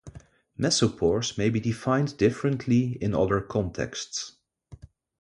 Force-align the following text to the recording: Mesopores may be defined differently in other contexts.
Mesopores 0.57 1.37
may 1.37 1.51
be 1.51 1.59
defined 1.59 2.17
differently 2.17 2.97
in 3.01 3.13
other 3.13 3.39
contexts. 3.39 4.35